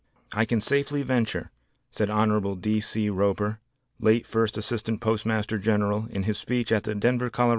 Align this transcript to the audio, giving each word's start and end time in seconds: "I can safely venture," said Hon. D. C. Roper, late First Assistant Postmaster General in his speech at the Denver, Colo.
"I 0.33 0.45
can 0.45 0.59
safely 0.59 1.03
venture," 1.03 1.51
said 1.91 2.09
Hon. 2.09 2.55
D. 2.59 2.79
C. 2.79 3.07
Roper, 3.11 3.59
late 3.99 4.25
First 4.25 4.57
Assistant 4.57 4.99
Postmaster 4.99 5.59
General 5.59 6.07
in 6.09 6.23
his 6.23 6.39
speech 6.39 6.71
at 6.71 6.85
the 6.85 6.95
Denver, 6.95 7.29
Colo. 7.29 7.49